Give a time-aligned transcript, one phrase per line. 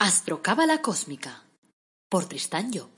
[0.00, 1.42] Astrocábala Cósmica
[2.08, 2.88] por Tristán Job.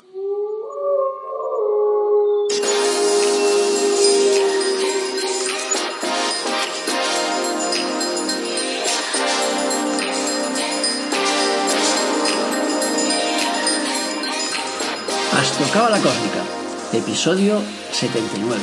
[15.33, 16.45] Astrocábala Cósmica,
[16.93, 17.63] episodio
[17.93, 18.61] 79.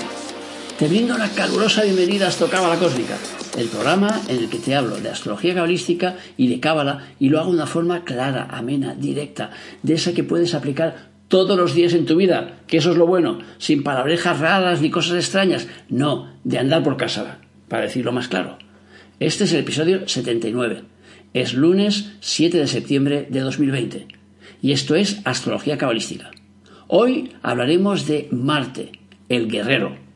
[0.77, 3.17] Te brindo una calurosa bienvenida a Astrocábala Cósmica,
[3.57, 7.39] el programa en el que te hablo de astrología cabalística y de cábala y lo
[7.39, 9.49] hago de una forma clara, amena, directa,
[9.81, 13.07] de esa que puedes aplicar todos los días en tu vida, que eso es lo
[13.07, 18.27] bueno, sin palabrejas raras ni cosas extrañas, no, de andar por casa, para decirlo más
[18.27, 18.59] claro.
[19.19, 20.83] Este es el episodio 79.
[21.33, 24.07] Es lunes 7 de septiembre de 2020
[24.61, 26.29] y esto es astrología cabalística.
[26.87, 28.91] Hoy hablaremos de Marte,
[29.29, 30.06] el guerrero.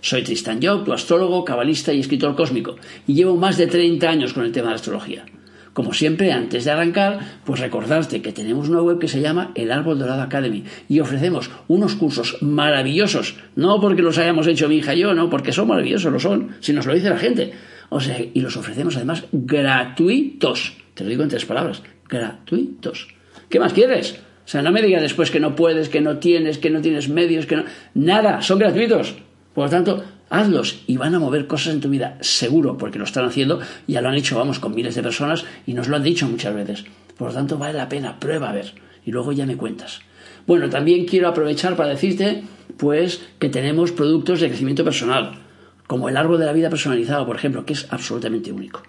[0.00, 2.76] Soy Tristan Job, tu astrólogo, cabalista y escritor cósmico,
[3.06, 5.24] y llevo más de 30 años con el tema de la astrología.
[5.72, 9.70] Como siempre, antes de arrancar, pues recordarte que tenemos una web que se llama El
[9.70, 14.94] Árbol Dorado Academy y ofrecemos unos cursos maravillosos, no porque los hayamos hecho mi hija
[14.94, 17.52] y yo, no, porque son maravillosos, lo son, si nos lo dice la gente.
[17.90, 20.76] O sea, y los ofrecemos además gratuitos.
[20.94, 23.06] Te lo digo en tres palabras, gratuitos.
[23.48, 24.20] ¿Qué más quieres?
[24.44, 27.08] O sea, no me digas después que no puedes, que no tienes, que no tienes
[27.08, 27.64] medios, que no...
[27.94, 29.14] Nada, son gratuitos.
[29.58, 33.04] Por lo tanto, hazlos y van a mover cosas en tu vida, seguro, porque lo
[33.04, 36.04] están haciendo, ya lo han hecho, vamos, con miles de personas y nos lo han
[36.04, 36.84] dicho muchas veces.
[37.16, 38.72] Por lo tanto, vale la pena, prueba a ver
[39.04, 39.98] y luego ya me cuentas.
[40.46, 42.44] Bueno, también quiero aprovechar para decirte,
[42.76, 45.40] pues, que tenemos productos de crecimiento personal,
[45.88, 48.84] como el árbol de la vida personalizado, por ejemplo, que es absolutamente único.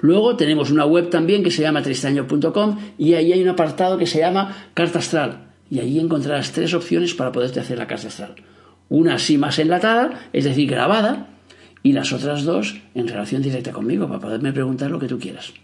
[0.00, 4.08] Luego tenemos una web también que se llama tristaño.com y ahí hay un apartado que
[4.08, 5.52] se llama Carta Astral.
[5.70, 8.34] Y ahí encontrarás tres opciones para poderte hacer la carta astral.
[8.92, 11.28] Una así más enlatada, es decir, grabada,
[11.82, 15.54] y las otras dos en relación directa conmigo, para poderme preguntar lo que tú quieras.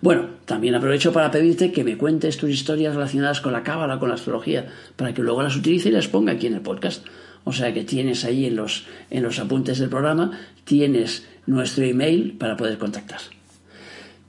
[0.00, 4.08] Bueno, también aprovecho para pedirte que me cuentes tus historias relacionadas con la cábala, con
[4.08, 7.04] la astrología, para que luego las utilice y las ponga aquí en el podcast.
[7.44, 12.32] O sea que tienes ahí en los, en los apuntes del programa, tienes nuestro email
[12.38, 13.20] para poder contactar.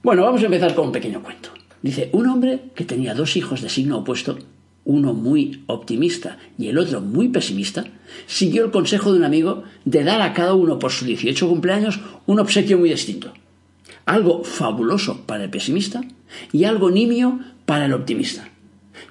[0.03, 1.51] Bueno, vamos a empezar con un pequeño cuento.
[1.81, 4.38] Dice, un hombre que tenía dos hijos de signo opuesto,
[4.84, 7.86] uno muy optimista y el otro muy pesimista,
[8.25, 12.00] siguió el consejo de un amigo de dar a cada uno por su 18 cumpleaños
[12.25, 13.34] un obsequio muy distinto.
[14.06, 16.02] Algo fabuloso para el pesimista
[16.52, 18.50] y algo nimio para el optimista.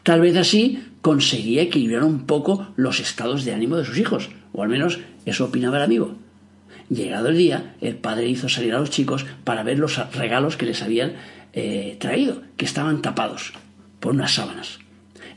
[0.03, 4.62] Tal vez así conseguía equilibrar un poco los estados de ánimo de sus hijos, o
[4.62, 6.16] al menos eso opinaba el amigo.
[6.88, 10.66] Llegado el día, el padre hizo salir a los chicos para ver los regalos que
[10.66, 11.12] les habían
[11.53, 13.53] eh, traído, que estaban tapados
[14.00, 14.80] por unas sábanas.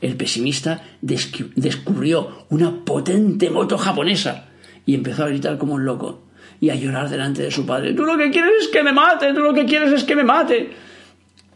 [0.04, 4.50] El pesimista descubrió una potente moto japonesa
[4.86, 6.24] y empezó a gritar como un loco
[6.60, 7.94] y a llorar delante de su padre.
[7.94, 10.26] Tú lo que quieres es que me mate, tú lo que quieres es que me
[10.26, 10.72] mate.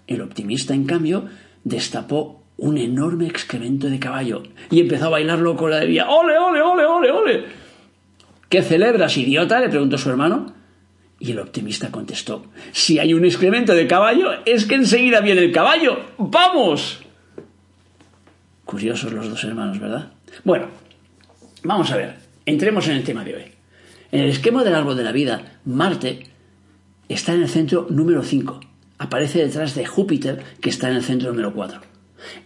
[0.08, 1.26] El optimista, en cambio,
[1.66, 6.08] destapó un enorme excremento de caballo y empezó a bailarlo con la alegría.
[6.08, 7.46] ¡Ole, ole, ole, ole, ole!
[8.48, 9.60] ¿Qué celebras, idiota?
[9.60, 10.54] le preguntó su hermano.
[11.20, 15.52] Y el optimista contestó, si hay un excremento de caballo, es que enseguida viene el
[15.52, 16.00] caballo.
[16.18, 17.02] ¡Vamos!
[18.68, 20.12] Curiosos los dos hermanos, ¿verdad?
[20.44, 20.68] Bueno,
[21.64, 23.44] vamos a ver, entremos en el tema de hoy.
[24.12, 26.28] En el esquema del árbol de la vida, Marte
[27.08, 28.60] está en el centro número 5.
[28.98, 31.80] Aparece detrás de Júpiter, que está en el centro número 4.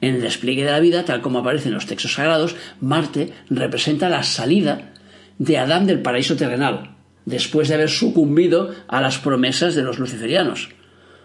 [0.02, 4.08] En el despliegue de la vida, tal como aparece en los textos sagrados, Marte representa
[4.08, 4.94] la salida
[5.40, 10.70] de Adán del paraíso terrenal, después de haber sucumbido a las promesas de los luciferianos.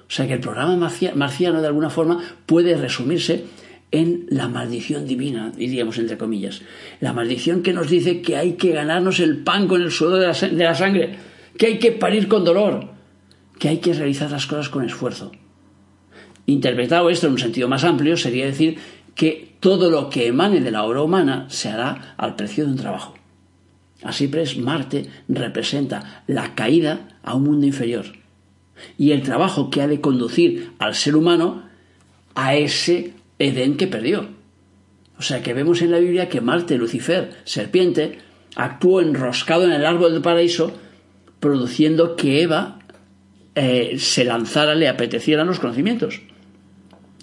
[0.08, 0.74] O sea que el programa
[1.14, 3.44] marciano, de alguna forma, puede resumirse
[3.90, 6.62] en la maldición divina, diríamos entre comillas.
[7.00, 10.64] La maldición que nos dice que hay que ganarnos el pan con el sudor de
[10.64, 11.16] la, sangre,
[11.56, 12.90] que hay que parir con dolor,
[13.58, 15.32] que hay que realizar las cosas con esfuerzo.
[16.46, 18.78] Interpretado esto en un sentido más amplio, sería decir
[19.14, 22.76] que todo lo que emane de la obra humana se hará al precio de un
[22.76, 23.14] trabajo.
[24.02, 28.06] Así pues, Marte representa la caída a un mundo inferior
[28.98, 31.62] y el trabajo que ha de conducir al ser humano
[32.34, 34.28] a ese Edén que perdió.
[35.18, 38.18] O sea que vemos en la Biblia que Marte, Lucifer, serpiente,
[38.54, 40.72] actuó enroscado en el árbol del paraíso,
[41.40, 42.78] produciendo que Eva
[43.54, 46.20] eh, se lanzara, le apetecieran los conocimientos.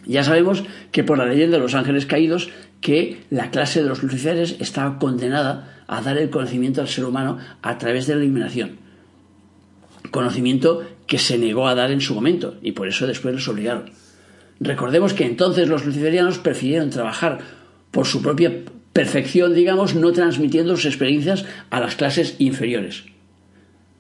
[0.06, 2.50] Ya sabemos que por la leyenda de los ángeles caídos,
[2.82, 7.38] que la clase de los luciferes estaba condenada a dar el conocimiento al ser humano
[7.62, 8.78] a través de la iluminación.
[10.12, 13.92] Conocimiento que se negó a dar en su momento y por eso después los obligaron.
[14.64, 17.40] Recordemos que entonces los luciferianos prefirieron trabajar
[17.92, 18.64] por su propia
[18.94, 23.04] perfección, digamos, no transmitiendo sus experiencias a las clases inferiores.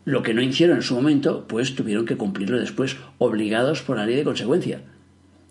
[0.06, 4.06] Lo que no hicieron en su momento, pues tuvieron que cumplirlo después, obligados por la
[4.06, 4.82] ley de consecuencia.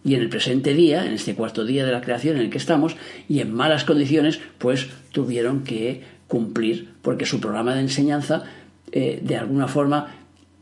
[0.04, 2.58] y en el presente día, en este cuarto día de la creación en el que
[2.58, 2.96] estamos,
[3.28, 8.42] y en malas condiciones, pues tuvieron que cumplir, porque su programa de enseñanza,
[8.90, 10.08] eh, de alguna forma,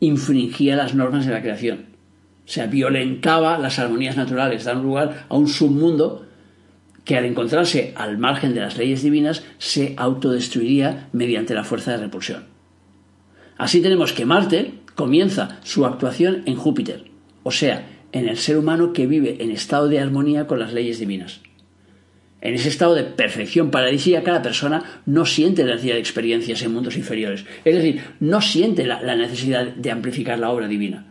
[0.00, 1.90] infringía las normas de la creación.
[2.50, 6.26] O sea, violentaba las armonías naturales, dando lugar a un submundo
[7.05, 11.99] que al encontrarse al margen de las leyes divinas se autodestruiría mediante la fuerza de
[11.99, 12.47] repulsión.
[13.56, 17.05] Así tenemos que Marte comienza su actuación en Júpiter,
[17.44, 20.99] o sea, en el ser humano que vive en estado de armonía con las leyes
[20.99, 21.43] divinas.
[22.41, 26.73] En ese estado de perfección paradisíaca la persona no siente la necesidad de experiencias en
[26.73, 31.10] mundos inferiores, es decir, no siente la, necesidad de amplificar la obra divina.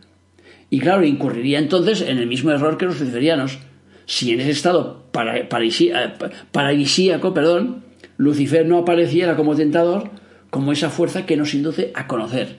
[0.69, 3.59] Y claro, incurriría entonces en el mismo error que los luciferianos.
[4.05, 7.83] Si en ese estado para, paradisíaco, perdón,
[8.17, 10.09] Lucifer no apareciera como tentador,
[10.49, 12.57] como esa fuerza que nos induce a conocer,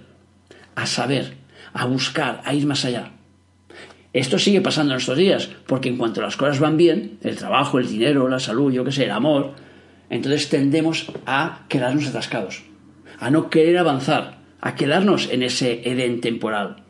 [0.74, 1.34] a saber,
[1.72, 3.12] a buscar, a ir más allá.
[4.12, 7.78] Esto sigue pasando en estos días, porque en cuanto las cosas van bien, el trabajo,
[7.78, 9.54] el dinero, la salud, yo qué sé, el amor,
[10.08, 12.64] entonces tendemos a quedarnos atascados,
[13.20, 16.82] a no querer avanzar, a quedarnos en ese Edén temporal.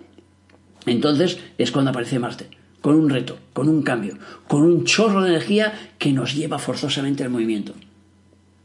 [0.87, 2.49] Entonces es cuando aparece Marte,
[2.81, 4.19] con un reto, con un cambio,
[4.49, 7.75] con un chorro de energía que nos lleva forzosamente al movimiento.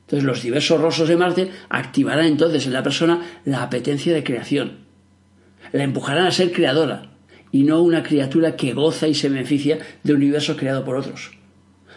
[0.06, 4.78] Entonces los diversos rostros de Marte activarán entonces en la persona la apetencia de creación,
[5.72, 7.12] la empujarán a ser creadora,
[7.52, 11.32] y no una criatura que goza y se beneficia de un universo creado por otros.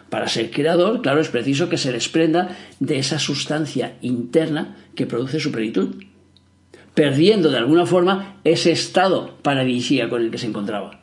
[0.09, 5.41] Para ser creador, claro, es preciso que se desprenda de esa sustancia interna que produce
[5.41, 5.97] su plenitud,
[6.99, 11.01] perdiendo de alguna forma ese estado paradisíaco con el que se encontraba.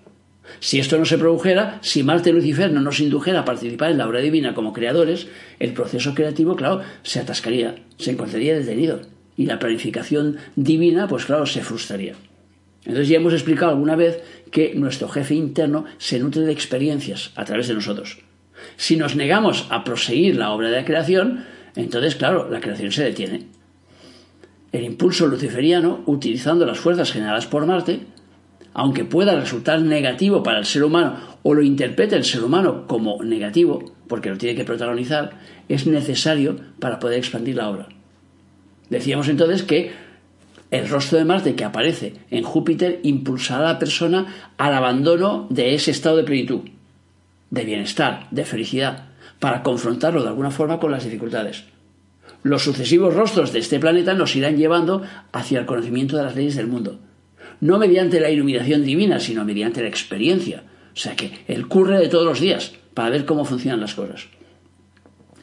[0.59, 3.99] Si esto no se produjera, si Marte y Lucifer no nos indujera a participar en
[3.99, 5.27] la obra divina como creadores,
[5.57, 9.03] el proceso creativo, claro, se atascaría, se encontraría detenido
[9.37, 12.15] y la planificación divina, pues claro, se frustraría.
[12.83, 14.21] Entonces ya hemos explicado alguna vez
[14.51, 18.19] que nuestro jefe interno se nutre de experiencias a través de nosotros.
[18.75, 21.45] Si nos negamos a proseguir la obra de la creación,
[21.77, 23.47] entonces, claro, la creación se detiene.
[24.71, 28.01] El impulso luciferiano, utilizando las fuerzas generadas por Marte,
[28.73, 33.23] aunque pueda resultar negativo para el ser humano o lo interprete el ser humano como
[33.23, 35.39] negativo, porque lo tiene que protagonizar,
[35.69, 37.87] es necesario para poder expandir la obra.
[38.89, 39.91] Decíamos entonces que
[40.71, 44.25] el rostro de Marte que aparece en Júpiter impulsará a la persona
[44.57, 46.61] al abandono de ese estado de plenitud,
[47.49, 49.05] de bienestar, de felicidad,
[49.39, 51.63] para confrontarlo de alguna forma con las dificultades.
[52.45, 55.01] Los sucesivos rostros de este planeta nos irán llevando
[55.31, 56.99] hacia el conocimiento de las leyes del mundo,
[57.59, 60.61] no mediante la iluminación divina, sino mediante la experiencia,
[60.93, 64.27] o sea que el curre de todos los días, para ver cómo funcionan las cosas.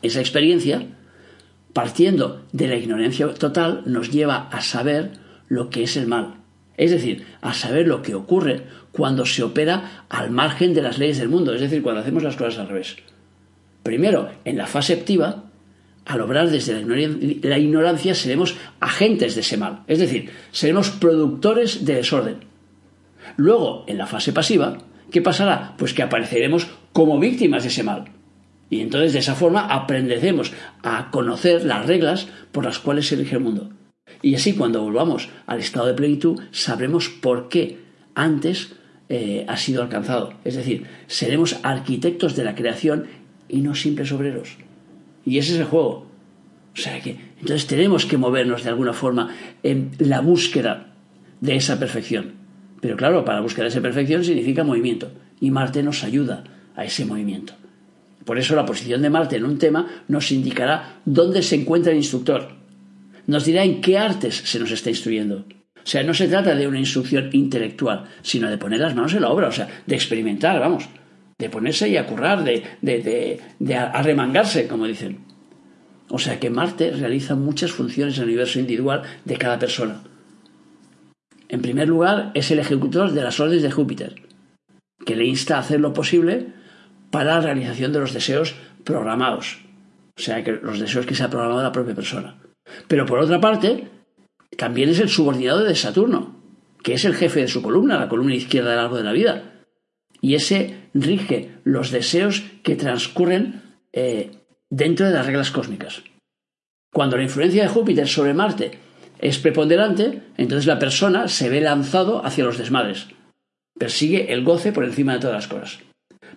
[0.00, 0.86] Esa experiencia
[1.72, 5.10] partiendo de la ignorancia total, nos lleva a saber
[5.48, 6.34] lo que es el mal.
[6.76, 8.62] Es decir, a saber lo que ocurre
[8.92, 12.36] cuando se opera al margen de las leyes del mundo, es decir, cuando hacemos las
[12.36, 12.94] cosas al revés.
[13.82, 15.50] Primero, en la fase activa,
[16.04, 16.84] al obrar desde
[17.42, 22.36] la ignorancia, seremos agentes de ese mal, es decir, seremos productores de desorden.
[23.36, 24.78] Luego, en la fase pasiva,
[25.10, 25.74] ¿qué pasará?
[25.78, 28.04] Pues que apareceremos como víctimas de ese mal,
[28.72, 30.52] y entonces de esa forma aprendemos
[30.82, 33.70] a conocer las reglas por las cuales se rige el mundo.
[34.22, 37.80] Y así cuando volvamos al estado de plenitud sabremos por qué
[38.14, 38.72] antes
[39.10, 40.32] eh, ha sido alcanzado.
[40.44, 43.08] Es decir, seremos arquitectos de la creación
[43.46, 44.56] y no simples obreros.
[45.24, 46.06] Y ese es el juego.
[46.74, 50.94] O sea que entonces tenemos que movernos de alguna forma en la búsqueda
[51.40, 52.32] de esa perfección.
[52.80, 55.10] Pero claro, para de esa perfección significa movimiento.
[55.40, 57.54] Y Marte nos ayuda a ese movimiento.
[58.24, 61.98] Por eso la posición de Marte en un tema nos indicará dónde se encuentra el
[61.98, 62.48] instructor.
[63.26, 65.44] Nos dirá en qué artes se nos está instruyendo.
[65.76, 69.22] O sea, no se trata de una instrucción intelectual, sino de poner las manos en
[69.22, 70.88] la obra, o sea, de experimentar, vamos,
[71.38, 75.18] de ponerse y a currar, de, de, de, arremangarse, como dicen.
[76.08, 80.02] O sea que Marte realiza muchas funciones en el universo individual de cada persona.
[81.48, 84.22] En primer lugar, es el ejecutor de las órdenes de Júpiter,
[85.04, 86.48] que le insta a hacer lo posible
[87.10, 89.58] para la realización de los deseos programados.
[90.16, 92.36] O sea, que los deseos que se ha programado la propia persona.
[92.88, 93.88] Pero por otra parte,
[94.56, 96.36] también es el subordinado de Saturno,
[96.82, 99.64] que es el jefe de su columna, la columna izquierda del árbol de la vida.
[100.20, 104.30] Y ese rige los deseos que transcurren eh,
[104.70, 106.02] dentro de las reglas cósmicas.
[106.92, 108.78] Cuando la influencia de Júpiter sobre Marte
[109.18, 113.08] es preponderante, entonces la persona se ve lanzado hacia los desmadres.
[113.78, 115.78] Persigue el goce por encima de todas las cosas.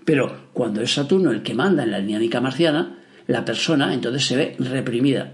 [0.05, 4.35] Pero cuando es Saturno el que manda en la dinámica marciana, la persona entonces se
[4.35, 5.33] ve reprimida.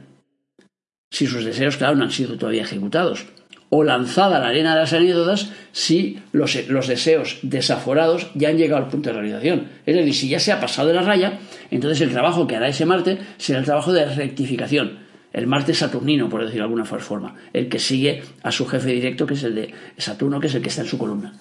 [1.11, 3.25] Si sus deseos, claro, no han sido todavía ejecutados.
[3.73, 6.53] O lanzada a la arena de las anécdotas si los,
[6.87, 9.69] deseos desaforados ya han llegado al punto de realización.
[9.85, 11.39] Es decir, si ya se ha pasado de la raya,
[11.71, 14.99] entonces el trabajo que hará ese Marte será el trabajo de rectificación.
[15.31, 19.25] El Marte saturnino, por decirlo de alguna forma, el que sigue a su jefe directo,
[19.25, 21.33] que es el de Saturno, que es el que está en su columna.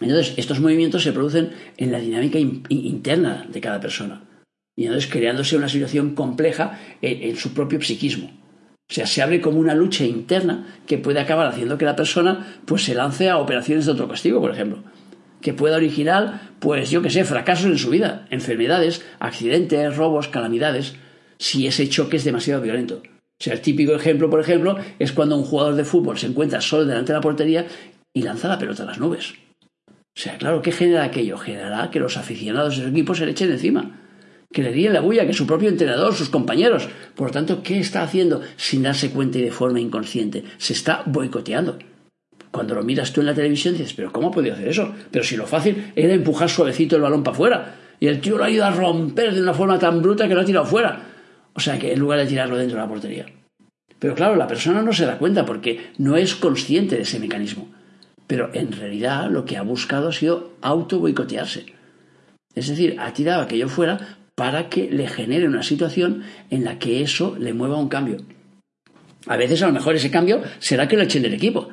[0.00, 4.22] Entonces, estos movimientos se producen en la dinámica interna de cada persona.
[4.74, 8.41] Y entonces creándose una situación compleja en su propio psiquismo.
[8.90, 12.58] O sea, se abre como una lucha interna que puede acabar haciendo que la persona
[12.66, 14.82] pues se lance a operaciones de otro castigo, por ejemplo.
[15.40, 20.94] Que pueda originar, pues yo qué sé, fracasos en su vida, enfermedades, accidentes, robos, calamidades,
[21.38, 23.02] si ese choque es demasiado violento.
[23.40, 26.60] O sea, el típico ejemplo, por ejemplo, es cuando un jugador de fútbol se encuentra
[26.60, 27.66] solo delante de la portería
[28.14, 29.32] y lanza la pelota a las nubes.
[29.88, 31.38] O sea, claro, ¿qué genera aquello?
[31.38, 34.01] Generará que los aficionados de su equipo se le echen encima
[34.52, 36.88] que le la bulla que su propio entrenador, sus compañeros.
[37.14, 40.44] Por lo tanto, ¿qué está haciendo sin darse cuenta y de forma inconsciente?
[40.58, 41.78] Se está boicoteando.
[42.50, 44.94] Cuando lo miras tú en la televisión dices, pero ¿cómo ha podido hacer eso?
[45.10, 47.74] Pero si lo fácil era empujar suavecito el balón para afuera.
[47.98, 50.42] Y el tío lo ha ido a romper de una forma tan bruta que lo
[50.42, 51.02] ha tirado fuera.
[51.54, 53.26] O sea que en lugar de tirarlo dentro de la portería.
[53.98, 57.70] Pero claro, la persona no se da cuenta porque no es consciente de ese mecanismo.
[58.26, 61.66] Pero en realidad lo que ha buscado ha sido auto boicotearse.
[62.54, 67.00] Es decir, ha tirado aquello fuera para que le genere una situación en la que
[67.00, 68.16] eso le mueva un cambio.
[69.28, 71.68] A veces a lo mejor ese cambio será que lo echen del equipo,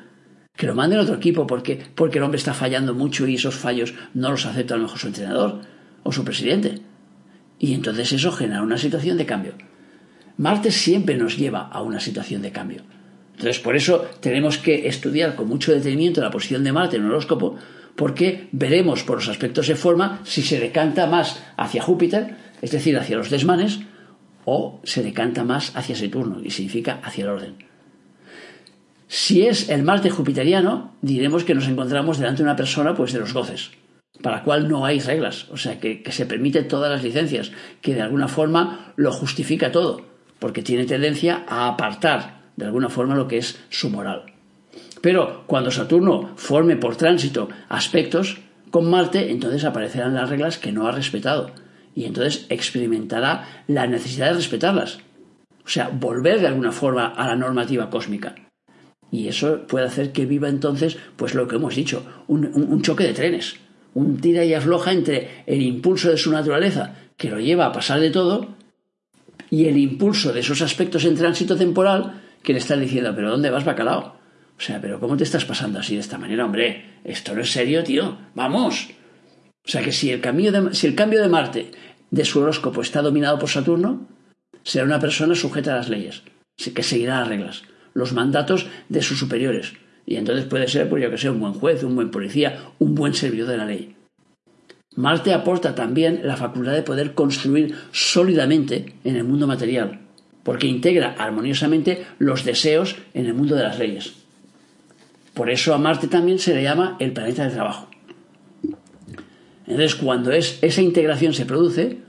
[0.56, 3.56] que lo manden a otro equipo porque, porque el hombre está fallando mucho y esos
[3.56, 5.62] fallos no los acepta a lo mejor su entrenador
[6.04, 6.82] o su presidente.
[7.58, 9.54] Y entonces eso genera una situación de cambio.
[10.38, 12.84] Marte siempre nos lleva a una situación de cambio.
[13.32, 17.10] Entonces por eso tenemos que estudiar con mucho detenimiento la posición de Marte en el
[17.10, 17.56] horóscopo
[17.96, 22.98] porque veremos por los aspectos de forma si se decanta más hacia Júpiter es decir,
[22.98, 23.80] hacia los desmanes,
[24.46, 27.56] o se decanta más hacia Saturno, y significa hacia el orden.
[29.08, 33.20] Si es el Marte jupiteriano, diremos que nos encontramos delante de una persona pues de
[33.20, 33.72] los goces,
[34.22, 37.52] para la cual no hay reglas, o sea, que, que se permite todas las licencias,
[37.82, 40.06] que de alguna forma lo justifica todo,
[40.40, 44.26] porque tiene tendencia a apartar de alguna forma lo que es su moral.
[45.02, 48.40] Pero cuando Saturno forme por tránsito aspectos
[48.70, 51.52] con Marte, entonces aparecerán las reglas que no ha respetado
[52.00, 55.00] y entonces experimentará la necesidad de respetarlas.
[55.66, 58.36] O sea, volver de alguna forma a la normativa cósmica.
[59.12, 63.12] Y eso puede hacer que viva entonces, pues lo que hemos dicho, un, choque de
[63.12, 63.58] trenes,
[63.94, 68.00] un tira y afloja entre el impulso de su naturaleza, que lo lleva a pasar
[68.00, 68.56] de todo,
[69.50, 73.50] y el impulso de esos aspectos en tránsito temporal que le están diciendo, pero ¿dónde
[73.50, 74.16] vas, bacalao?
[74.58, 77.02] O sea, pero ¿cómo te estás pasando así de esta manera, hombre?
[77.04, 78.18] Esto no es serio, tío.
[78.36, 78.88] Vamos.
[79.70, 81.72] O sea que si el, de, si el cambio de Marte
[82.12, 84.08] de su horóscopo está dominado por Saturno,
[84.64, 86.24] será una persona sujeta a las leyes,
[86.74, 87.64] que seguirá las reglas,
[87.94, 89.74] los mandatos de sus superiores.
[90.06, 92.96] Y entonces puede ser, pues yo que sé, un buen juez, un buen policía, un
[92.96, 93.96] buen servidor de la ley.
[94.96, 100.00] Marte aporta también la facultad de poder construir sólidamente en el mundo material,
[100.44, 104.14] porque integra armoniosamente los deseos en el mundo de las leyes.
[105.36, 107.88] Por eso a Marte también se le llama el planeta del trabajo.
[109.70, 112.00] Entonces, cuando esa integración se produce,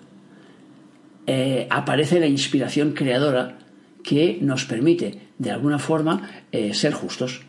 [1.26, 3.58] eh, aparece la inspiración creadora
[4.02, 7.42] que nos permite, de alguna forma, eh, ser justos.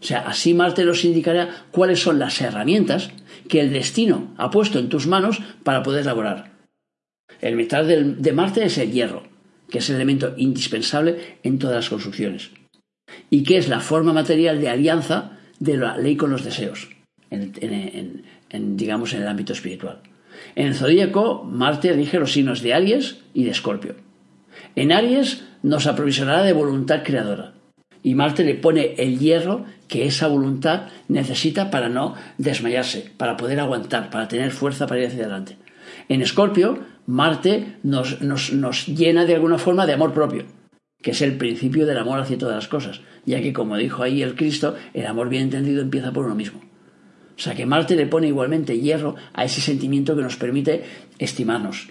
[0.00, 3.10] O sea, así Marte nos indicará cuáles son las herramientas
[3.48, 6.52] que el destino ha puesto en tus manos para poder laborar.
[7.40, 9.24] El metal de Marte es el hierro,
[9.68, 12.52] que es el elemento indispensable en todas las construcciones,
[13.28, 16.97] y que es la forma material de alianza de la ley con los deseos
[17.30, 20.00] en, digamos, en el ámbito espiritual.
[20.54, 23.96] En el zodíaco, Marte rige los signos de Aries y de Escorpio.
[24.76, 27.54] En Aries nos aprovisionará de voluntad creadora.
[28.02, 33.58] Y Marte le pone el hierro que esa voluntad necesita para no desmayarse, para poder
[33.58, 35.56] aguantar, para tener fuerza para ir hacia adelante.
[36.08, 40.44] En Escorpio, Marte nos, nos llena de alguna forma de amor propio,
[41.02, 44.22] que es el principio del amor hacia todas las cosas, ya que, como dijo ahí
[44.22, 46.60] el Cristo, el amor bien entendido empieza por uno mismo.
[47.38, 50.82] O sea que Marte le pone igualmente hierro a ese sentimiento que nos permite
[51.20, 51.88] estimarnos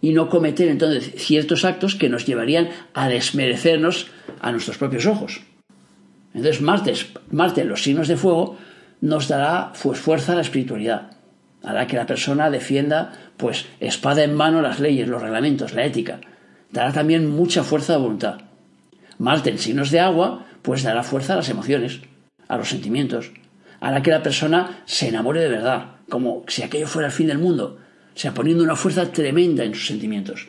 [0.00, 4.08] y no cometer entonces ciertos actos que nos llevarían a desmerecernos
[4.40, 5.42] a nuestros propios ojos.
[6.34, 6.94] Entonces Marte,
[7.30, 8.56] Marte los signos de fuego
[9.00, 11.12] nos dará pues, fuerza a la espiritualidad,
[11.62, 16.20] hará que la persona defienda pues espada en mano las leyes, los reglamentos, la ética,
[16.72, 18.40] dará también mucha fuerza de voluntad.
[19.18, 22.00] Marte en signos de agua pues dará fuerza a las emociones,
[22.48, 23.30] a los sentimientos,
[23.80, 27.38] hará que la persona se enamore de verdad, como si aquello fuera el fin del
[27.38, 27.78] mundo,
[28.14, 30.48] o sea, poniendo una fuerza tremenda en sus sentimientos.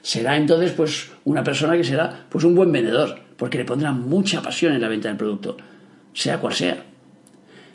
[0.00, 4.40] Será entonces pues una persona que será pues un buen vendedor, porque le pondrá mucha
[4.40, 5.56] pasión en la venta del producto,
[6.14, 6.84] sea cual sea.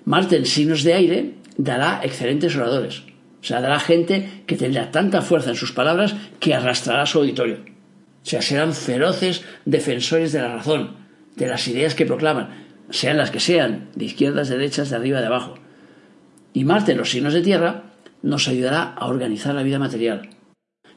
[0.06, 3.04] Marte en signos de aire dará excelentes oradores,
[3.42, 7.20] o sea, dará gente que tendrá tanta fuerza en sus palabras que arrastrará a su
[7.20, 7.60] auditorio.
[8.24, 10.96] O sea, serán feroces defensores de la razón,
[11.36, 12.61] de las ideas que proclaman,
[12.91, 15.55] sean las que sean, de izquierdas, de derechas, de arriba, de abajo.
[16.53, 17.83] Y Marte los signos de tierra
[18.21, 20.29] nos ayudará a organizar la vida material.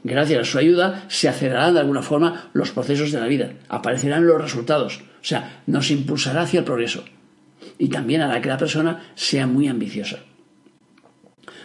[0.03, 4.27] Gracias a su ayuda se acelerarán de alguna forma los procesos de la vida, aparecerán
[4.27, 7.05] los resultados, o sea, nos impulsará hacia el progreso.
[7.79, 10.19] Y también hará que la persona sea muy ambiciosa.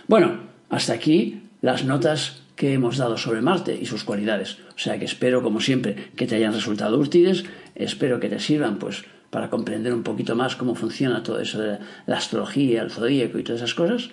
[0.07, 4.57] Bueno, hasta aquí las notas que hemos dado sobre Marte y sus cualidades.
[4.75, 7.43] O sea que espero, como siempre, que te hayan resultado útiles,
[7.75, 11.79] espero que te sirvan, pues, para comprender un poquito más cómo funciona todo eso de
[12.05, 14.09] la astrología, el zodíaco y todas esas cosas.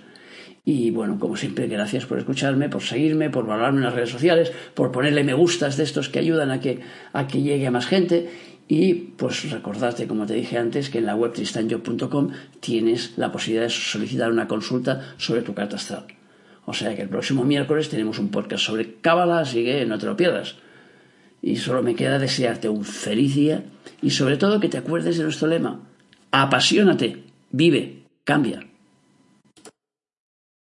[0.64, 4.52] Y bueno, como siempre, gracias por escucharme, por seguirme, por valorarme en las redes sociales,
[4.74, 6.80] por ponerle me gustas de estos que ayudan a que,
[7.12, 8.28] a que llegue a más gente.
[8.66, 13.66] Y pues recordarte, como te dije antes, que en la web tristanyo.com tienes la posibilidad
[13.66, 16.06] de solicitar una consulta sobre tu carta astral.
[16.64, 20.06] O sea que el próximo miércoles tenemos un podcast sobre Cábala, así que no te
[20.06, 20.56] lo pierdas.
[21.42, 23.62] Y solo me queda desearte un feliz día
[24.02, 25.80] y sobre todo que te acuerdes de nuestro lema.
[26.30, 28.66] Apasionate, vive, cambia.